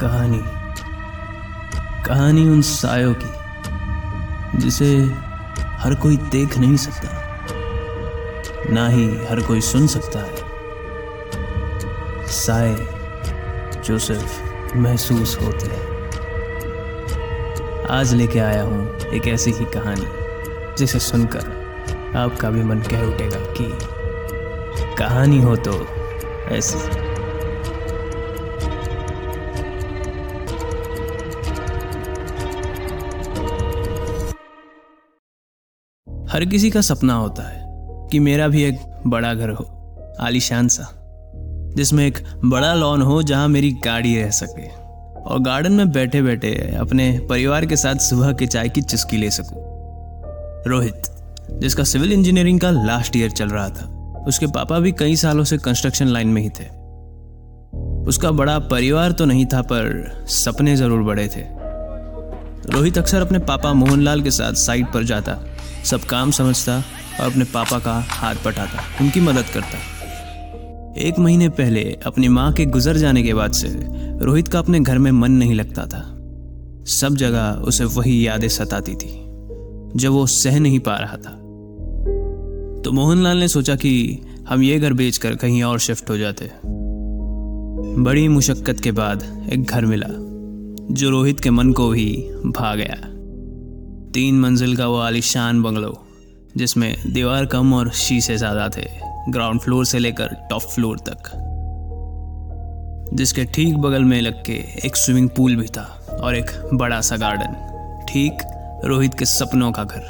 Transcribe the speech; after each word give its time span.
कहानी। 0.00 0.42
कहानी 2.04 2.48
उन 2.48 2.62
सायों 2.62 3.14
की, 3.14 3.32
जिसे 4.58 4.96
हर 5.64 5.94
कोई 5.94 6.16
देख 6.16 6.58
नहीं 6.58 6.76
सकता, 6.76 7.08
ना 8.70 8.88
ही 8.88 9.24
हर 9.26 9.40
कोई 9.40 9.60
सुन 9.60 9.86
सकता 9.86 10.18
है। 10.18 10.34
साय 12.26 12.74
जो 13.84 13.98
सिर्फ़ 13.98 14.76
महसूस 14.76 15.38
होते 15.42 15.66
हैं। 15.66 15.94
आज 17.90 18.14
लेके 18.14 18.38
आया 18.38 18.62
हूँ 18.62 18.98
एक 18.98 19.28
ऐसी 19.28 19.50
ही 19.50 19.64
कहानी, 19.64 20.06
जिसे 20.78 20.98
सुनकर 20.98 21.64
आपका 22.16 22.50
भी 22.50 22.62
मन 22.62 22.78
कह 22.80 23.02
उठेगा 23.02 23.38
कि 23.38 23.78
कहानी 24.96 25.42
हो 25.42 25.56
तो 25.56 25.86
ऐसी। 26.48 27.03
हर 36.34 36.44
किसी 36.44 36.70
का 36.70 36.80
सपना 36.80 37.14
होता 37.14 37.42
है 37.42 38.08
कि 38.10 38.18
मेरा 38.18 38.46
भी 38.48 38.62
एक 38.62 38.78
बड़ा 39.06 39.32
घर 39.34 39.50
हो, 39.50 39.64
आलीशान 40.20 40.68
सा, 40.68 40.88
जिसमें 41.76 42.06
एक 42.06 42.18
बड़ा 42.44 42.72
लॉन 42.74 43.02
हो 43.02 43.22
जहाँ 43.22 43.48
मेरी 43.48 43.70
गाड़ी 43.84 44.16
रह 44.16 44.30
सके 44.30 44.66
और 45.22 45.40
गार्डन 45.40 45.72
में 45.72 45.92
बैठे 45.92 46.22
बैठे 46.22 46.52
अपने 46.80 47.06
परिवार 47.30 47.66
के 47.66 47.76
साथ 47.76 48.02
सुबह 48.02 48.32
के 48.32 48.46
चाय 48.46 48.68
की 48.68 48.82
चुस्की 48.82 49.16
ले 49.16 49.30
सकूँ। 49.30 49.62
रोहित, 50.66 51.02
जिसका 51.52 51.84
सिविल 51.84 52.12
इंजीनियरिंग 52.12 52.60
का 52.60 52.70
लास्ट 52.70 53.16
ईयर 53.16 53.30
चल 53.30 53.48
रहा 53.48 53.68
था, 53.68 53.86
उसके 54.28 54.46
पापा 54.46 54.78
भी 54.78 54.92
कई 54.92 55.16
सालों 55.16 55.44
से 55.44 55.58
कंस्ट्रक्शन 55.58 56.08
लाइन 56.08 56.28
में 56.28 56.42
ही 56.42 56.48
थे। 56.50 56.68
उसका 58.08 58.30
बड़ा 58.32 58.58
परिवार 58.58 59.12
तो 59.12 59.24
नहीं 59.24 59.46
था, 59.46 59.62
पर 59.62 60.26
सपने 60.26 60.76
ज़रूर 60.76 61.02
बड़े 61.02 61.28
थे। 61.28 61.46
रोहित 62.70 62.98
अक्सर 62.98 63.20
अपने 63.20 63.38
पापा 63.38 63.72
मोहनलाल 63.72 64.22
के 64.22 64.30
साथ 64.30 64.52
साइट 64.58 64.92
पर 64.92 65.04
जाता 65.04 65.38
सब 65.84 66.00
काम 66.00 66.30
समझता 66.30 66.76
और 67.20 67.30
अपने 67.30 67.44
पापा 67.44 67.78
का 67.78 67.94
हाथ 68.08 68.34
पटाता 68.34 68.82
उनकी 69.00 69.20
मदद 69.20 69.44
करता। 69.54 69.78
एक 70.98 71.18
महीने 71.18 71.48
पहले 71.48 71.82
अपनी 72.06 72.28
माँ 72.28 72.52
के 72.52 72.64
गुजर 72.66 72.96
जाने 72.96 73.22
के 73.22 73.34
बाद 73.34 73.52
से 73.52 73.68
रोहित 74.24 74.48
का 74.48 74.58
अपने 74.58 74.80
घर 74.80 74.98
में 74.98 75.10
मन 75.10 75.32
नहीं 75.32 75.54
लगता 75.54 75.86
था। 75.86 76.02
सब 76.84 77.16
जगह 77.16 77.50
उसे 77.50 77.84
वही 77.84 78.26
यादें 78.26 78.48
सताती 78.48 78.94
थी, 78.94 79.12
जब 79.96 80.10
वो 80.10 80.26
सह 80.26 80.58
नहीं 80.60 80.80
पा 80.80 80.96
रहा 80.96 81.16
था। 81.16 81.40
तो 82.82 82.92
मोहनलाल 82.92 83.38
ने 83.38 83.48
सोचा 83.48 83.74
कि 83.74 84.20
हम 84.48 84.62
ये 84.62 84.78
घर 84.78 84.92
बेचकर 84.92 85.34
कहीं 85.34 85.62
और 85.62 85.78
शिफ्ट 85.78 86.10
हो 86.10 86.16
जाते। 86.16 86.50
बड़ी 88.02 88.28
मुशक्कत 88.28 88.80
के 88.80 88.92
बाद 88.92 89.48
एक 89.52 89.62
घर 89.62 89.86
मिला, 89.86 90.08
जो 90.94 91.10
रोहित 91.10 91.40
के 91.40 91.50
मन 91.50 91.72
को 91.72 91.88
भी 91.88 92.30
भा 92.46 92.74
गया। 92.74 93.10
तीन 94.14 94.38
मंजिल 94.40 94.76
का 94.76 94.86
वो 94.86 94.98
आलिशान 94.98 95.62
बंगलो, 95.62 95.92
जिसमें 96.56 97.12
दीवार 97.12 97.46
कम 97.46 97.72
और 97.74 97.90
शीशे 97.92 98.36
ज़्यादा 98.36 98.68
थे 98.68 98.82
ग्राउंड 99.28 99.60
फ्लोर 99.60 99.84
से 99.84 99.98
लेकर 99.98 100.34
टॉप 100.50 100.62
फ्लोर 100.64 100.98
तक। 100.98 101.30
जिसके 103.14 103.44
ठीक 103.44 103.76
बगल 103.76 104.04
में 104.04 104.20
लग 104.20 104.42
के 104.44 104.52
एक 104.86 104.96
स्विमिंग 104.96 105.28
पूल 105.28 105.56
भी 105.56 105.66
था 105.66 105.82
और 106.20 106.36
एक 106.36 106.50
बड़ा 106.74 107.00
सा 107.00 107.16
गार्डन 107.16 107.56
ठीक 108.08 108.42
रोहित 108.84 109.14
के 109.14 109.24
सपनों 109.24 109.70
का 109.72 109.84
घर। 109.84 110.02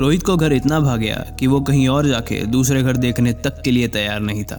रोहित 0.00 0.22
को 0.22 0.36
घर 0.36 0.52
इतना 0.52 0.80
भाग 0.80 1.00
गया 1.00 1.16
कि 1.38 1.46
वो 1.46 1.60
कहीं 1.60 1.88
और 1.88 2.06
जाके 2.06 2.40
दूसरे 2.46 2.82
घर 2.82 2.96
देखने 2.96 3.32
तक 3.44 3.60
के 3.62 3.70
लिए 3.70 3.88
तैयार 3.88 4.20
नहीं 4.20 4.44
था। 4.44 4.56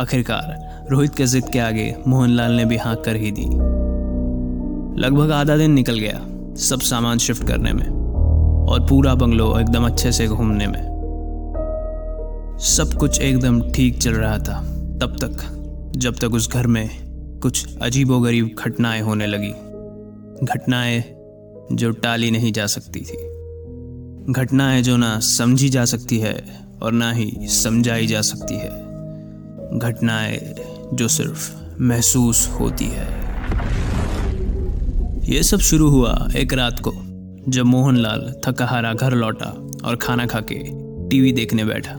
आखिरकार 0.00 0.86
रोहित 0.90 1.14
के 1.14 1.26
जिद 1.26 1.48
के 1.52 1.58
आगे 1.58 1.94
मोहनलाल 2.06 2.52
ने 2.52 2.64
भी 2.64 2.76
हाँक 2.76 3.04
कर 3.04 3.16
ही 3.16 3.30
दी। 3.30 3.46
लगभग 5.00 5.32
आधा 5.32 5.56
दिन 5.56 5.70
निकल 5.70 5.98
गया। 5.98 6.20
सब 6.56 6.80
सामान 6.80 7.18
शिफ्ट 7.18 7.46
करने 7.46 7.72
में 7.72 7.86
और 8.68 8.86
पूरा 8.88 9.14
बंगलो 9.14 9.58
एकदम 9.58 9.86
अच्छे 9.86 10.12
से 10.12 10.26
घूमने 10.28 10.66
में। 10.66 10.92
सब 12.60 12.92
कुछ 13.00 13.20
एकदम 13.20 13.72
ठीक 13.72 13.98
चल 13.98 14.12
रहा 14.12 14.38
था 14.38 14.60
तब 15.00 15.16
तक, 15.24 15.60
जब 15.96 16.14
तक 16.14 16.34
उस 16.34 16.50
घर 16.50 16.66
में 16.66 16.90
कुछ 17.40 17.78
अजीबोगरीब 17.78 18.56
घटनाएँ 18.58 19.00
होने 19.00 19.26
लगी। 19.26 19.52
घटनाएँ 20.46 21.04
जो 21.72 21.90
टाली 21.90 22.30
नहीं 22.30 22.52
जा 22.52 22.66
सकती 22.66 23.00
थी। 23.00 23.32
घटनाएँ 24.32 24.82
जो 24.82 24.96
ना 24.96 25.20
समझी 25.20 25.68
जा 25.68 25.84
सकती 25.84 26.18
है 26.18 26.44
और 26.82 26.92
ना 26.92 27.12
ही 27.12 27.32
समझाई 27.40 28.06
जा 28.06 28.20
सकती 28.20 28.54
है। 28.54 28.70
घटनाएँ 29.78 30.54
जो 30.94 31.08
सिर्फ़ 31.08 31.52
महसूस 31.80 32.48
होती 32.60 32.84
है। 32.84 33.21
ये 35.22 35.42
सब 35.42 35.58
शुरू 35.58 35.88
हुआ 35.88 36.28
एक 36.36 36.52
रात 36.52 36.80
को, 36.80 36.92
जब 37.48 37.64
मोहनलाल 37.64 38.32
थका 38.46 38.66
हारा 38.66 38.92
घर 38.92 39.14
लौटा 39.14 39.46
और 39.84 39.96
खाना 39.96 40.26
खा 40.26 40.40
के 40.42 40.56
टीवी 41.10 41.32
देखने 41.32 41.64
बैठा। 41.64 41.92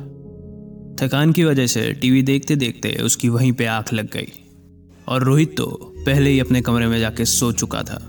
थकान 0.98 1.32
की 1.32 1.44
वजह 1.44 1.68
से 1.68 1.92
टीवी 1.94 2.22
देखते 2.22 2.56
देखते 2.56 2.92
उसकी 3.04 3.30
वहीं 3.30 3.52
पे 3.54 3.66
आँख 3.66 3.94
लग 3.94 4.10
गई 4.12 4.28
और 5.08 5.24
रोहित 5.24 5.56
तो 5.58 5.66
पहले 5.98 6.30
ही 6.30 6.40
अपने 6.40 6.62
कमरे 6.62 6.88
में 6.88 7.00
जाके 7.00 7.26
सो 7.26 7.52
चुका 7.52 7.82
था। 7.82 8.02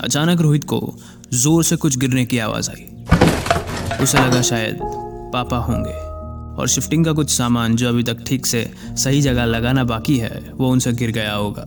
अचानक 0.00 0.40
रोहित 0.40 0.64
को 0.64 0.94
ज़ोर 1.32 1.64
से 1.64 1.76
कुछ 1.76 1.98
गिरने 1.98 2.24
की 2.24 2.38
आवाज़ 2.38 2.70
आई। 2.70 2.86
उसे 4.02 4.18
लगा 4.18 4.42
शायद 4.42 4.78
पापा 5.32 5.58
होंगे 5.58 5.98
और 6.60 6.68
शिफ्टिंग 6.68 7.04
का 7.04 7.12
कुछ 7.12 7.30
सामान 7.30 7.76
जो 7.76 7.88
अभी 7.88 8.02
तक 8.02 8.24
ठीक 8.26 8.46
से 8.46 8.68
सही 8.96 9.20
जगह 9.20 9.44
लगाना 9.44 9.84
बाकी 9.84 10.18
है, 10.18 10.40
वो 10.54 10.70
उनसे 10.70 10.92
गिर 10.92 11.10
गया 11.10 11.34
होगा। 11.34 11.66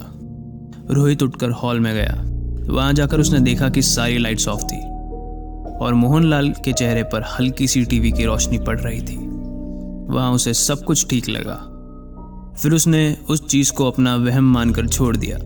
रोहित 0.91 1.23
उठकर 1.23 1.51
हॉल 1.51 1.79
में 1.79 1.93
गया 1.93 2.27
वहाँ 2.69 2.93
जाकर 2.93 3.19
उसने 3.19 3.39
देखा 3.39 3.69
कि 3.69 3.81
सारी 3.81 4.17
लाइट्स 4.17 4.47
ऑफ़ 4.47 4.63
थी 4.63 4.79
और 5.77 5.93
मोहनलाल 5.93 6.49
के 6.49 6.73
चेहरे 6.73 7.03
पर 7.03 7.21
हल्की 7.21 7.67
सी 7.67 7.85
टीवी 7.85 8.11
की 8.11 8.25
रोशनी 8.25 8.57
पड़ 8.57 8.79
रही 8.79 9.01
थी। 9.01 9.17
वहाँ 10.13 10.31
उसे 10.31 10.53
सब 10.53 10.83
कुछ 10.83 11.09
ठीक 11.09 11.29
लगा। 11.29 11.67
फिर 12.61 12.71
उसने 12.71 13.17
उस 13.29 13.47
चीज़ 13.47 13.71
को 13.71 13.91
अपना 13.91 14.15
वहम 14.15 14.43
मानकर 14.43 14.87
छोड़ 14.87 15.17
दिया 15.17 15.37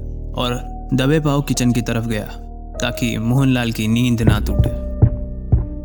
और 0.41 0.55
दबे 0.93 1.19
पाव 1.19 1.41
किचन 1.41 1.71
की 1.71 1.81
तरफ़ 1.81 2.07
गया 2.07 2.25
ताकि 2.81 3.17
मोहनलाल 3.17 3.71
की 3.71 3.87
नींद 3.87 4.21
ना 4.21 4.39
टूटे। 4.39 4.85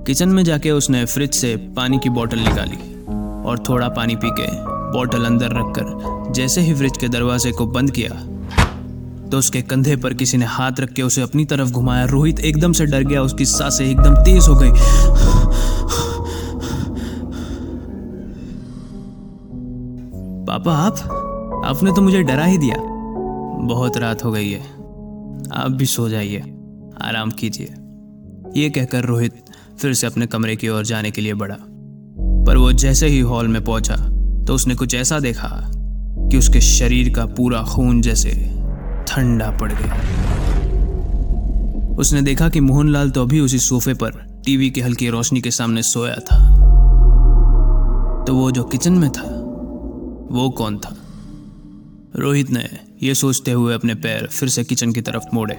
किचन 0.04 0.28
में 0.28 0.44
जाके 0.44 0.70
उसने 0.70 1.04
फ्रिज 1.04 1.34
से 1.34 1.56
पानी 1.56 1.98
की 1.98 2.08
बोतल 2.08 2.38
निकाली 2.38 3.04
और 3.48 3.64
थोड़ा 3.68 3.88
पानी 3.88 4.16
पी 4.16 4.30
के 4.30 4.46
बोतल 4.64 5.24
अंदर 5.24 5.46
रखकर 5.46 6.32
जैसे 6.32 6.60
ही 6.60 6.74
फ्रिज 6.74 6.92
के 7.00 7.08
दरवाजे 7.08 7.52
को 7.52 7.66
बंद 7.66 7.90
किया 7.90 8.10
तो 9.32 9.38
उसके 9.38 9.62
कंधे 9.62 9.96
पर 9.96 10.14
किसी 10.14 10.36
ने 10.36 10.46
हाथ 10.46 10.72
रख 10.80 10.92
के 10.92 11.02
उसे 11.02 11.22
अपनी 11.22 11.44
तरफ़ 11.44 11.70
घुमाया। 11.70 12.04
रोहित 12.04 12.40
एकदम 12.40 12.72
से 12.72 12.86
डर 12.86 13.02
गया, 13.02 13.22
उसकी 13.22 13.44
साँसें 13.44 13.84
एकदम 13.84 14.14
तेज 14.14 14.48
हो 14.48 14.54
गई। 14.54 14.70
पापा, 20.46 20.72
आप? 20.72 20.96
आपने 21.66 21.92
तो 21.92 22.02
मुझे 22.02 22.22
डरा 22.22 22.44
ही 22.44 22.58
दिया। 22.58 22.76
बहुत 23.66 23.96
रात 23.96 24.24
हो 24.24 24.32
गई 24.32 24.50
है। 24.50 24.60
आप 25.52 25.70
भी 25.70 25.86
सो 25.86 26.08
जाइए। 26.08 26.38
आराम 27.02 27.30
कीजिए। 27.30 27.74
ये 28.62 28.70
कहकर 28.70 29.04
रोहित 29.04 29.32
फिर 29.78 29.94
से 29.94 30.06
अपने 30.06 30.26
कमरे 30.26 30.56
की 30.56 30.68
ओर 30.68 30.84
जाने 30.84 31.10
के 31.10 31.20
लिए 31.20 31.34
बढ़ा। 31.34 31.56
पर 32.46 32.56
वो 32.56 32.72
जैसे 32.72 33.06
ही 33.06 33.20
हॉल 33.20 33.48
में 33.48 33.64
पहुँचा 33.64 33.96
तो 34.44 34.54
उसने 34.54 34.74
कुछ 34.74 34.94
ऐसा 34.94 35.20
देखा 35.20 35.70
कि 36.30 36.38
उसके 36.38 36.60
शरीर 36.60 37.14
का 37.14 37.26
पूरा 37.26 37.62
खून 37.62 38.00
जैसे 38.00 38.59
ठंडा 39.10 39.50
पड़ 39.50 39.72
गया। 39.72 39.96
उसने 41.98 42.22
देखा 42.22 42.48
कि 42.48 42.60
मोहनलाल 42.60 43.10
तो 43.10 43.22
अभी 43.22 43.40
उसी 43.40 43.58
सोफे 43.58 43.94
पर 43.94 44.10
टीवी 44.44 44.70
की 44.70 44.80
हल्की 44.80 45.08
रोशनी 45.08 45.40
के 45.40 45.50
सामने 45.50 45.82
सोया 45.82 46.14
था। 46.14 46.38
तो 48.24 48.34
वो 48.34 48.50
जो 48.50 48.64
किचन 48.64 48.92
में 48.92 49.10
था, 49.10 49.28
वो 50.30 50.50
कौन 50.50 50.78
था? 50.78 50.96
रोहित 52.16 52.50
ने 52.50 52.68
यह 53.02 53.14
सोचते 53.14 53.50
हुए 53.50 53.74
अपने 53.74 53.94
पैर 53.94 54.26
फिर 54.26 54.48
से 54.48 54.64
किचन 54.64 54.92
की 54.92 55.00
तरफ़ 55.00 55.24
मोड़े। 55.34 55.56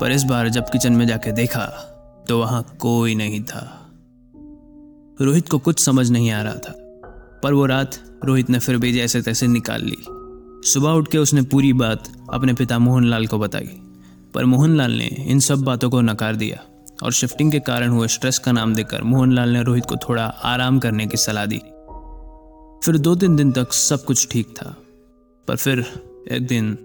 पर 0.00 0.12
इस 0.12 0.22
बार 0.22 0.48
जब 0.48 0.62
किचन 0.62 0.92
में 0.92 1.06
जाके 1.06 1.32
देखा 1.32 1.64
तो 2.28 2.38
वहाँ 2.40 2.62
कोई 2.78 3.14
नहीं 3.14 3.42
था। 3.42 3.90
रोहित 5.20 5.48
को 5.48 5.58
कुछ 5.58 5.84
समझ 5.84 6.10
नहीं 6.10 6.30
आ 6.30 6.42
रहा 6.42 6.54
था, 6.54 6.72
पर 7.42 7.52
वो 7.52 7.66
रात 7.66 7.96
रोहित 8.24 8.50
ने 8.50 8.58
फिर 8.58 8.76
भी 8.76 8.92
जैसे 8.92 9.22
तैसे 9.22 9.46
निकाल 9.46 9.82
ली। 9.82 10.04
सुबह 10.64 10.90
उठ 10.90 11.08
के 11.08 11.18
उसने 11.18 11.42
पूरी 11.42 11.72
बात 11.72 12.08
अपने 12.32 12.52
पिता 12.52 12.78
मोहनलाल 12.78 13.26
को 13.26 13.38
बताई, 13.38 13.70
पर 14.34 14.44
मोहनलाल 14.44 14.92
ने 14.92 15.06
इन 15.28 15.40
सब 15.40 15.62
बातों 15.62 15.90
को 15.90 16.00
नकार 16.00 16.36
दिया 16.36 16.60
और 17.02 17.12
शिफ्टिंग 17.12 17.50
के 17.52 17.60
कारण 17.60 17.88
हुए 17.88 18.08
स्ट्रेस 18.08 18.38
का 18.38 18.52
नाम 18.52 18.74
देकर 18.74 19.02
मोहनलाल 19.02 19.50
ने 19.50 19.62
रोहित 19.62 19.84
को 19.84 19.96
थोड़ा 19.98 20.24
आराम 20.44 20.78
करने 20.78 21.06
की 21.06 21.16
सलाह 21.16 21.46
दी। 21.46 21.58
फिर 22.84 22.98
दो 22.98 23.14
तीन 23.14 23.36
दिन 23.36 23.52
तक 23.52 23.72
सब 23.72 24.04
कुछ 24.04 24.26
ठीक 24.30 24.54
था, 24.56 24.74
पर 25.48 25.56
फिर 25.56 25.84
एक 26.32 26.46
दिन 26.46 26.76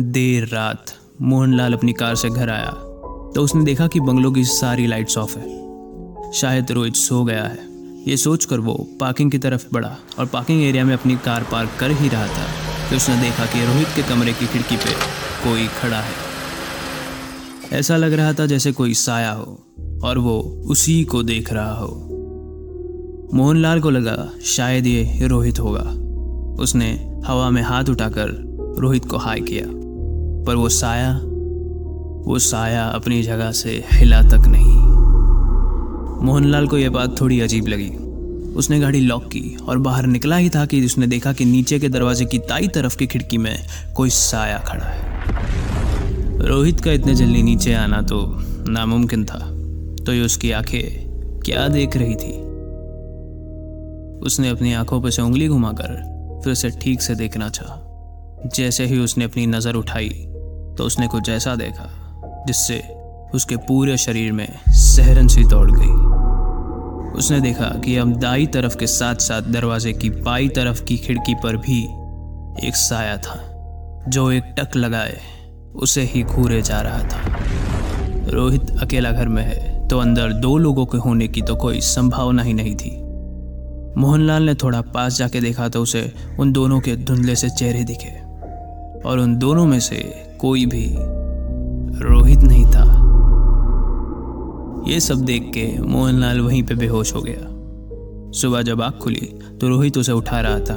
देर 0.00 0.48
रात 0.48 0.94
मोहनलाल 1.22 1.74
अपनी 1.74 1.92
कार 1.92 2.14
से 2.14 2.30
घर 2.30 2.50
आया 2.50 2.70
तो 3.34 3.42
उसने 3.42 3.64
देखा 3.64 3.86
कि 3.86 4.00
बंगलों 4.00 4.32
की 4.32 4.44
सारी 4.46 4.86
लाइट्स 4.86 5.18
ऑफ़ 5.18 5.38
है। 5.38 6.32
शायद 6.32 6.70
रोहित 6.70 6.96
सो 6.96 7.24
गया 7.24 7.44
है। 7.44 7.72
ये 8.08 8.16
सोचकर 8.16 8.60
वो 8.60 8.74
पार्किंग 9.00 9.30
की 9.30 9.38
तरफ़ 9.38 9.66
बढ़ा 9.72 9.96
और 10.18 10.26
पार्किंग 10.26 10.62
एरिया 10.62 10.84
में 10.84 10.94
अपनी 10.94 11.16
कार 11.24 11.46
पार्क 11.52 11.70
कर 11.80 11.90
ही 11.92 12.08
रहा 12.08 12.26
था। 12.28 12.63
उसने 12.92 13.16
देखा 13.16 13.46
कि 13.46 13.64
रोहित 13.66 13.88
के 13.96 14.02
कमरे 14.02 14.32
की 14.32 14.46
खिड़की 14.46 14.76
पे 14.76 14.92
कोई 15.44 15.66
खड़ा 15.66 16.00
है। 16.00 16.12
ऐसा 17.72 17.96
लग 17.96 18.12
रहा 18.12 18.32
था 18.32 18.46
जैसे 18.46 18.72
कोई 18.72 18.94
साया 18.94 19.32
हो 19.32 19.58
और 20.04 20.18
वो 20.18 20.38
उसी 20.66 21.04
को 21.04 21.22
देख 21.22 21.52
रहा 21.52 21.74
हो। 21.74 22.10
मोहनलाल 23.34 23.80
को 23.80 23.90
लगा 23.90 24.30
शायद 24.44 24.86
ये 24.86 25.26
रोहित 25.26 25.60
होगा। 25.60 25.84
उसने 26.62 27.20
हवा 27.26 27.50
में 27.50 27.62
हाथ 27.62 27.84
उठाकर 27.84 28.28
रोहित 28.78 29.04
को 29.04 29.16
हाय 29.16 29.40
किया, 29.40 29.64
पर 30.46 30.54
वो 30.54 30.68
साया 30.68 31.20
वो 32.26 32.38
साया 32.38 32.84
अपनी 32.84 33.22
जगह 33.22 33.50
से 33.52 33.84
हिला 33.92 34.20
तक 34.22 34.46
नहीं। 34.46 34.76
मोहनलाल 36.26 36.66
को 36.66 36.78
यह 36.78 36.90
बात 36.90 37.20
थोड़ी 37.20 37.40
अजीब 37.40 37.66
लगी। 37.68 37.90
उसने 38.56 38.78
गाड़ी 38.80 39.00
लॉक 39.00 39.24
की 39.26 39.56
और 39.68 39.78
बाहर 39.78 40.06
निकला 40.06 40.36
ही 40.36 40.50
था 40.50 40.64
कि 40.66 40.84
उसने 40.86 41.06
देखा 41.06 41.32
कि 41.32 41.44
नीचे 41.44 41.78
के 41.78 41.88
दरवाजे 41.88 42.24
की 42.24 42.38
ताई 42.38 42.68
तरफ़ 42.68 42.96
की 42.96 43.06
खिड़की 43.06 43.38
में 43.38 43.56
कोई 43.96 44.10
साया 44.10 44.58
खड़ा 44.58 44.84
है। 44.84 46.46
रोहित 46.48 46.80
का 46.80 46.92
इतने 46.92 47.14
जल्दी 47.14 47.42
नीचे 47.42 47.74
आना 47.74 48.00
तो 48.02 48.24
नामुमकिन 48.68 49.24
था। 49.24 49.38
तो 50.04 50.12
ये 50.12 50.20
उसकी 50.20 50.50
आँखें 50.50 51.40
क्या 51.40 51.66
देख 51.68 51.96
रही 51.96 52.14
थी? 52.14 52.32
उसने 54.20 54.48
अपनी 54.48 54.72
आँखों 54.72 55.00
पर 55.02 55.10
से 55.10 55.22
उंगली 55.22 55.48
घुमाकर 55.48 56.40
फिर 56.44 56.52
उसे 56.52 56.70
ठीक 56.82 57.02
से 57.02 57.14
देखना 57.14 57.48
चाहा। 57.48 57.80
जैसे 58.54 58.86
ही 58.86 58.98
उसने 58.98 59.24
अपनी 59.24 59.46
नज़र 59.46 59.74
उठाई 59.74 60.08
तो 60.78 60.84
उसने 60.84 61.06
कुछ 61.08 61.28
ऐसा 61.28 61.54
देखा 61.56 61.88
जिससे 62.46 62.82
उसके 63.34 63.56
पूरे 63.58 63.96
शरीर 63.96 64.32
में 64.32 64.48
सहरन 64.68 65.28
सी 65.28 65.44
दौड़ 65.44 65.70
गई। 65.70 66.13
उसने 67.14 67.40
देखा 67.40 67.68
कि 67.84 67.96
अब 67.96 68.12
दाई 68.20 68.46
तरफ़ 68.46 68.76
के 68.76 68.86
साथ 68.86 69.14
साथ 69.14 69.42
दरवाजे 69.52 69.92
की 69.92 70.10
बाई 70.10 70.48
तरफ़ 70.48 70.82
की 70.84 70.96
खिड़की 70.96 71.34
पर 71.34 71.56
भी 71.56 71.82
एक 72.66 72.76
साया 72.76 73.16
था, 73.16 73.38
जो 74.08 74.30
एक 74.32 74.54
टक 74.58 74.76
लगाए 74.76 75.18
उसे 75.74 76.02
ही 76.04 76.22
घूरे 76.22 76.60
जा 76.62 76.80
रहा 76.80 77.02
था। 77.02 78.30
रोहित 78.30 78.70
अकेला 78.82 79.10
घर 79.10 79.28
में 79.28 79.42
है 79.42 79.86
तो 79.88 79.98
अंदर 79.98 80.32
दो 80.32 80.56
लोगों 80.58 80.86
के 80.86 80.98
होने 80.98 81.28
की 81.28 81.42
तो 81.42 81.56
कोई 81.56 81.80
संभावना 81.80 82.42
ही 82.42 82.52
नहीं 82.52 82.74
थी। 82.74 82.90
मोहनलाल 83.96 84.42
ने 84.42 84.54
थोड़ा 84.54 84.80
पास 84.94 85.18
जाके 85.18 85.40
देखा 85.40 85.68
तो 85.68 85.82
उसे 85.82 86.12
उन 86.40 86.52
दोनों 86.52 86.80
के 86.80 86.96
धुंधले 86.96 87.36
से 87.36 87.50
चेहरे 87.50 87.84
दिखे, 87.84 88.12
और 89.00 89.18
उन 89.18 89.36
दोनों 89.38 89.66
में 89.66 89.80
से 89.80 89.96
कोई 90.40 90.66
भी 90.66 90.86
रोहित 92.04 92.38
नहीं 92.38 92.64
था। 92.66 93.03
ये 94.88 94.98
सब 95.00 95.20
देख 95.20 95.50
के 95.54 95.66
मोहनलाल 95.78 96.40
वहीं 96.40 96.62
पे 96.62 96.74
बेहोश 96.74 97.14
हो 97.14 97.22
गया। 97.22 97.52
सुबह 98.40 98.62
जब 98.62 98.82
आग 98.82 98.92
खुली 98.92 99.26
तो 99.60 99.68
रोहित 99.68 99.98
उसे 99.98 100.12
उठा 100.12 100.40
रहा 100.40 100.58
था। 100.60 100.74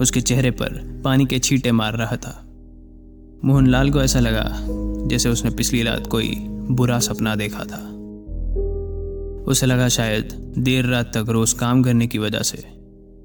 उसके 0.00 0.20
चेहरे 0.20 0.50
पर 0.50 1.02
पानी 1.04 1.26
के 1.26 1.38
छींटे 1.38 1.72
मार 1.72 1.96
रहा 1.96 2.16
था। 2.16 2.34
मोहनलाल 3.44 3.90
को 3.90 4.02
ऐसा 4.02 4.20
लगा 4.20 4.44
जैसे 5.08 5.28
उसने 5.28 5.50
पिछली 5.50 5.82
रात 5.82 6.06
कोई 6.06 6.34
बुरा 6.70 6.98
सपना 6.98 7.34
देखा 7.34 7.64
था। 7.64 7.80
उसे 9.44 9.66
लगा 9.66 9.88
शायद 9.88 10.32
देर 10.58 10.86
रात 10.86 11.16
तक 11.16 11.28
रोज 11.28 11.52
काम 11.52 11.82
करने 11.82 12.06
की 12.06 12.18
वजह 12.18 12.42
से 12.42 12.62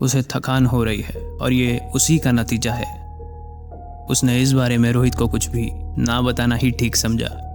उसे 0.02 0.22
थकान 0.22 0.66
हो 0.66 0.84
रही 0.84 1.02
है, 1.02 1.22
और 1.22 1.54
ये 1.54 1.80
उसी 1.96 2.18
का 2.18 2.32
नतीजा 2.32 2.74
है। 2.74 2.88
उसने 4.10 4.42
इस 4.42 4.54
बारे 4.54 4.78
में 4.78 4.92
रोहित 4.92 5.16
को 5.16 5.28
कुछ 5.28 5.48
भी 5.50 5.70
ना 6.02 6.22
बताना 6.22 6.56
ही 6.56 6.72
ठीक 6.72 6.96
समझा। 6.96 7.49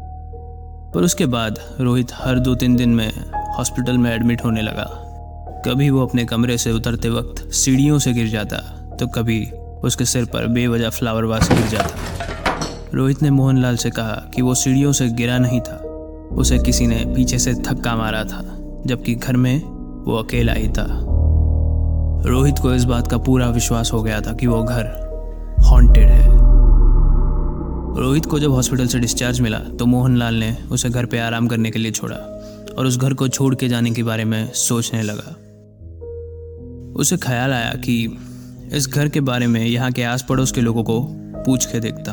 पर 0.95 1.03
उसके 1.03 1.27
बाद 1.27 1.59
रोहित 1.81 2.13
हर 2.15 2.39
दो 2.39 2.55
तीन 2.55 2.77
दिन 2.77 2.91
में 2.91 3.11
हॉस्पिटल 3.57 3.99
में 3.99 4.11
एडमिट 4.15 4.45
होने 4.45 4.63
लगा। 4.63 4.85
कभी 5.67 5.91
वो 5.91 6.07
अपने 6.07 6.25
कमरे 6.25 6.59
से 6.59 6.73
उतरते 6.73 7.09
वक्त 7.09 7.53
सीढ़ियों 7.53 7.99
से 7.99 8.13
गिर 8.13 8.29
जाता 8.29 8.57
तो 8.97 9.07
कभी 9.07 9.45
उसके 9.85 10.05
सिर 10.05 10.25
पर 10.25 10.47
बेवजह 10.47 10.91
फ्लावर 10.91 11.25
वास 11.25 11.49
गिर 11.53 11.67
जाता। 11.69 12.91
रोहित 12.95 13.23
ने 13.23 13.31
मोहनलाल 13.31 13.77
से 13.77 13.91
कहा 13.91 14.15
कि 14.35 14.43
वो 14.43 14.55
सीढ़ियों 14.55 14.93
से 14.93 15.09
गिरा 15.11 15.39
नहीं 15.39 15.61
था, 15.61 15.77
उसे 16.33 16.59
किसी 16.59 16.87
ने 16.87 17.05
पीछे 17.15 17.39
से 17.39 17.55
धक्का 17.55 17.97
मारा 17.97 18.23
था, 18.25 18.43
जबकि 18.87 19.15
घर 19.15 19.37
में 19.37 19.63
वो 20.05 20.17
अकेला 20.17 20.53
ही 20.53 20.69
था। 20.69 20.87
रोहित 22.27 22.59
को 22.59 22.73
इस 22.75 22.85
बात 22.85 23.11
का 23.11 23.19
पूरा 23.19 23.49
विश्वास 23.49 23.93
हो 23.93 24.03
गया 24.03 24.21
था 24.21 24.33
कि 24.33 24.47
वो 24.47 24.63
घर 24.63 24.87
हॉन्टेड 25.67 26.09
है। 26.09 26.34
रोहित 27.97 28.27
को 28.27 28.39
जब 28.39 28.51
हॉस्पिटल 28.51 28.87
से 28.87 28.99
डिस्चार्ज 28.99 29.41
मिला 29.41 29.59
तो 29.59 29.87
मोहनलाल 29.87 30.35
ने 30.35 30.57
उसे 30.73 30.91
घर 30.91 31.07
पे 31.07 31.19
आराम 31.19 31.49
करने 31.49 31.71
के 31.71 31.79
लिए 31.79 31.93
छोड़ा 31.93 32.17
और 32.79 32.87
उस 32.87 32.97
घर 32.99 33.15
को 33.15 33.29
छोड़ 33.29 33.55
के 33.55 33.69
जाने 33.69 33.91
के 33.91 34.03
बारे 34.03 34.25
में 34.25 34.53
सोचने 34.53 35.03
लगा। 35.03 35.35
उसे 37.01 37.17
ख्याल 37.17 37.53
आया 37.53 37.73
कि 37.75 38.19
इस 38.73 38.89
घर 38.89 39.09
के 39.09 39.21
बारे 39.21 39.47
में 39.47 39.65
यहाँ 39.67 39.93
के 39.93 40.03
आस 40.03 40.25
पड़ोस 40.29 40.53
के 40.53 40.61
लोगों 40.61 40.85
को 40.85 41.01
पूछ 41.47 41.67
के 41.67 41.81
देखता 41.81 42.13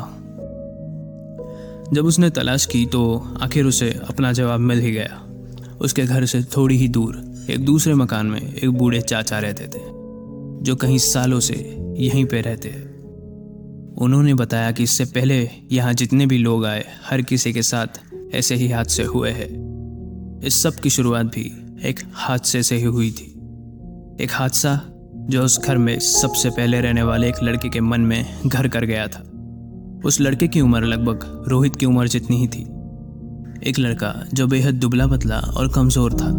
जब 1.94 2.06
उसने 2.06 2.30
तलाश 2.30 2.66
की 2.66 2.86
तो 2.86 3.01
आखिर 3.42 3.66
उसे 3.66 3.89
अपना 4.10 4.31
जवाब 4.31 4.60
मिल 4.60 4.80
ही 4.80 4.92
गया। 4.92 5.22
उसके 5.81 6.04
घर 6.04 6.25
से 6.25 6.44
थोड़ी 6.57 6.78
ही 6.78 6.88
दूर, 6.88 7.16
एक 7.50 7.66
दूसरे 7.66 7.94
मकान 7.94 8.25
में 8.25 8.42
एक 8.42 8.69
बूढ़े 8.69 9.01
चाचा 9.01 9.39
रहते 9.39 9.63
थे, 9.63 9.81
जो 10.63 10.75
कहीं 10.75 10.98
सालों 10.98 11.39
से 11.39 11.56
यहीं 11.98 12.25
पे 12.25 12.42
रहते 12.42 12.69
हैं। 12.69 12.90
उन्होंने 13.97 14.33
बताया 14.33 14.71
कि 14.71 14.83
इससे 14.83 15.05
पहले 15.05 15.49
यहाँ 15.71 15.93
जितने 15.93 16.25
भी 16.25 16.38
लोग 16.38 16.65
आए, 16.65 16.83
हर 17.05 17.21
किसी 17.21 17.53
के 17.53 17.61
साथ 17.61 17.88
ऐसे 18.33 18.55
ही 18.55 18.67
हादसे 18.67 19.03
हुए 19.03 19.31
हैं। 19.31 20.41
इस 20.43 20.63
सब 20.63 20.75
की 20.75 20.89
शुरुआत 20.89 21.25
भी 21.25 21.41
एक 21.85 21.99
हादसे 22.13 22.63
से 22.63 22.75
ही 22.75 22.83
हुई 22.83 23.11
थी। 23.11 23.25
एक 24.23 24.29
हादसा 24.31 24.81
जो 25.29 25.43
उस 25.43 25.59
घर 25.59 25.77
में 25.77 25.99
सबसे 25.99 26.49
पहले 26.49 26.81
रहने 26.81 27.03
वाले 27.03 27.29
एक 27.29 27.35
लड़के 27.43 27.69
के 27.69 27.79
मन 27.79 28.01
में 28.01 28.25
घर 28.47 28.67
कर 28.67 28.85
गया 28.85 29.07
था। 29.07 29.23
उस 30.05 30.21
लड़के 30.21 30.47
की 30.47 30.61
उम्र 30.61 30.83
लगभग 30.83 31.45
रोहित 31.47 31.75
की 31.75 31.85
उम्र 31.85 32.07
जितनी 32.07 32.37
ही 32.37 32.47
थी। 32.47 32.61
एक 33.69 33.79
लड़का 33.79 34.13
जो 34.33 34.47
बेहद 34.47 34.75
दुबला 34.75 35.07
पतला 35.07 35.39
और 35.39 35.71
कमज़ोर 35.73 36.13
था, 36.13 36.31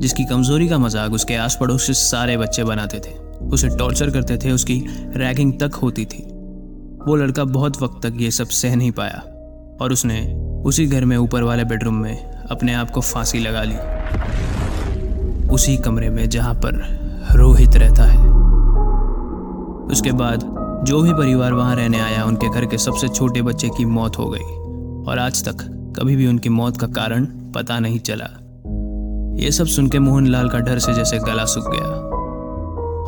जिसकी 0.00 0.24
कमज़ोरी 0.24 0.68
का 0.68 0.78
मज़ाक 0.78 1.12
उसके 1.12 1.34
आस 1.34 1.56
पड़ोस 1.60 1.86
से 1.86 1.94
सारे 1.94 2.36
बच्चे 2.36 2.64
बनाते 2.64 2.98
थे। 2.98 3.18
उसे 3.44 3.68
टॉर्चर 3.68 4.10
करते 4.10 4.36
थे, 4.36 4.50
उसकी 4.50 4.82
रैगिंग 5.16 5.52
तक 5.60 5.74
होती 5.74 6.04
थी। 6.04 6.22
वो 7.08 7.16
लड़का 7.16 7.44
बहुत 7.44 7.82
वक्त 7.82 8.06
तक 8.06 8.14
ये 8.16 8.30
सब 8.30 8.46
सह 8.46 8.76
नहीं 8.76 8.90
पाया 8.90 9.18
और 9.80 9.92
उसने 9.92 10.34
उसी 10.64 10.86
घर 10.86 11.04
में 11.04 11.16
ऊपर 11.16 11.42
वाले 11.42 11.64
बेडरूम 11.64 11.94
में 11.94 12.32
अपने 12.50 12.74
आप 12.74 12.90
को 12.90 13.00
फांसी 13.00 13.38
लगा 13.38 13.62
ली। 13.62 13.76
उसी 15.48 15.76
कमरे 15.76 16.10
में 16.10 16.28
जहाँ 16.28 16.54
पर 16.54 16.74
रोहित 17.34 17.76
रहता 17.76 18.04
है। 18.04 18.18
उसके 19.86 20.12
बाद 20.12 20.40
जो 20.84 21.02
भी 21.02 21.12
परिवार 21.12 21.52
वहाँ 21.52 21.76
रहने 21.76 22.00
आया, 22.00 22.24
उनके 22.24 22.48
घर 22.48 22.66
के 22.66 22.78
सबसे 22.78 23.08
छोटे 23.08 23.42
बच्चे 23.42 23.68
की 23.68 23.84
मौत 23.84 24.18
हो 24.18 24.28
गई 24.28 24.54
और 25.10 25.18
आज 25.18 25.48
तक 25.48 25.56
कभी 26.00 26.16
भी 26.16 26.26
उनकी 26.26 26.48
मौत 26.48 26.80
का 26.80 26.86
कारण 26.86 27.24
पता 27.24 27.78
नहीं 27.78 27.98
चला। 27.98 28.28
ये 29.44 29.50
सब 29.50 29.66
सुन 29.66 29.88
के 29.88 29.98
मोहनलाल 29.98 30.48
का 30.48 30.58
डर 30.58 30.78
से 30.78 30.94
जैसे 30.94 31.18
गला 31.18 31.44
सूख 31.44 31.64
गया 31.68 31.88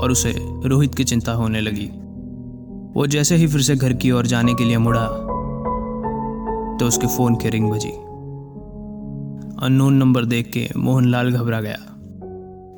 और 0.02 0.11
उसे 0.11 0.35
रोहित 0.68 0.94
की 0.94 1.04
चिंता 1.04 1.32
होने 1.32 1.61
लगी। 1.61 1.90
वो 2.96 3.06
जैसे 3.06 3.36
ही 3.36 3.46
फिर 3.46 3.60
से 3.60 3.74
घर 3.76 3.92
की 3.92 4.10
ओर 4.10 4.26
जाने 4.26 4.54
के 4.54 4.64
लिए 4.64 4.78
मुड़ा 4.78 5.04
तो 6.80 6.86
उसके 6.86 7.06
फ़ोन 7.06 7.34
की 7.34 7.48
रिंग 7.48 7.70
बजी। 7.70 7.88
अननोन 9.66 9.94
नंबर 9.94 10.24
देख 10.24 10.50
के 10.50 10.68
मोहनलाल 10.76 11.30
घबरा 11.30 11.60
गया। 11.60 11.76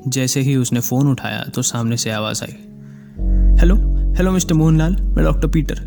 जैसे 0.07 0.39
ही 0.39 0.55
उसने 0.55 0.79
फ़ोन 0.79 1.07
उठाया 1.07 1.43
तो 1.55 1.61
सामने 1.61 1.97
से 1.97 2.11
आवाज़ 2.11 2.43
आई। 2.43 2.55
हेलो 3.59 3.75
हेलो 4.13 4.31
मिस्टर 4.31 4.53
मोहनलाल, 4.53 4.95
मैं 4.95 5.25
डॉक्टर 5.25 5.47
पीटर। 5.47 5.81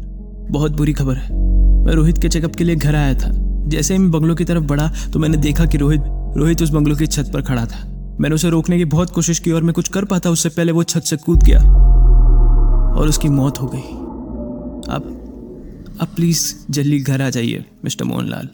बहुत 0.51 0.77
बुरी 0.77 0.93
खबर 0.93 1.17
है। 1.17 1.37
मैं 1.85 1.95
रोहित 1.95 2.19
के 2.19 2.29
चेकअप 2.29 2.55
के 2.55 2.65
लिए 2.65 2.77
घर 2.77 2.95
आया 2.95 3.15
था। 3.15 3.31
जैसे 3.69 3.95
ही 3.95 4.01
मैं 4.01 4.11
बंगलों 4.11 4.37
की 4.37 4.45
तरफ़ 4.45 4.65
बढ़ा 4.65 4.91
तो 5.13 5.19
मैंने 5.19 5.37
देखा 5.37 5.67
कि 5.67 5.79
रोहित 5.79 6.03
रोहित 6.37 6.63
उस 6.63 6.71
बंगलों 6.71 6.97
की 6.97 7.07
छत 7.07 7.31
पर 7.35 7.43
खड़ा 7.43 7.65
था। 7.65 7.89
मैंने 8.21 8.35
उसे 8.35 8.51
रोकने 8.51 8.79
की 8.79 8.85
बहुत 8.85 9.11
कोशिश 9.11 9.39
की 9.39 9.53
और 9.53 9.63
मैं 9.63 9.75
कुछ 9.75 9.89
कर 9.89 10.05
पाता, 10.05 10.31
उससे 10.31 10.49
पहले 10.49 10.73
वो 10.73 10.83
छत 10.83 11.01
से 11.01 11.17
कूद 11.17 11.43
गया 11.43 11.61
और 12.93 13.09
उसकी 13.09 13.29
मौत 13.29 13.61
हो 13.63 13.67
गई। 13.67 13.99
आप 14.93 15.05
आप 16.01 16.09
प्लीज़ 16.17 16.43
जल्दी 16.71 16.99
घर 17.01 17.23
आ 17.23 17.29
जाइए 17.31 17.65
मिस्टर 17.85 18.05
मोहनलाल। 18.05 18.49